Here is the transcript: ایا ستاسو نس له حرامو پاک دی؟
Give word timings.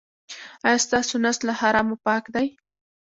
ایا 0.65 0.77
ستاسو 0.85 1.15
نس 1.23 1.37
له 1.47 1.53
حرامو 1.59 1.95
پاک 2.05 2.23
دی؟ 2.33 2.47